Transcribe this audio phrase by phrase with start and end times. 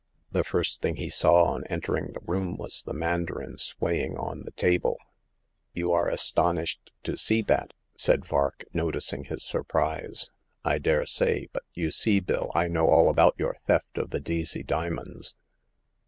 [0.31, 4.49] The first thing he saw on entering the room was the mandarin swaying on the
[4.49, 4.97] table.
[5.75, 10.31] You are astonished to see that," said Vark, noticing his surprise."
[10.65, 12.19] I daresay; but you see.
[12.19, 15.35] Bill, I know all about your theft of the Deacey diamonds."